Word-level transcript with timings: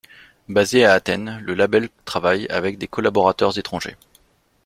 Basé 0.49 0.83
à 0.83 0.93
Athènes, 0.93 1.37
le 1.43 1.53
label 1.53 1.87
travaille 2.05 2.47
avec 2.47 2.79
des 2.79 2.87
collaborateurs 2.87 3.55
étrangers. 3.59 3.97